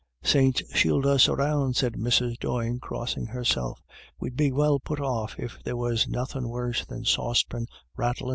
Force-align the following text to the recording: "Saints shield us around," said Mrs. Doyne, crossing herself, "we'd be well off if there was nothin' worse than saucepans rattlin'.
"Saints 0.23 0.63
shield 0.75 1.05
us 1.05 1.29
around," 1.29 1.75
said 1.75 1.93
Mrs. 1.93 2.39
Doyne, 2.39 2.79
crossing 2.79 3.27
herself, 3.27 3.83
"we'd 4.19 4.35
be 4.35 4.51
well 4.51 4.79
off 4.99 5.35
if 5.37 5.59
there 5.63 5.77
was 5.77 6.07
nothin' 6.07 6.49
worse 6.49 6.83
than 6.87 7.05
saucepans 7.05 7.67
rattlin'. 7.95 8.29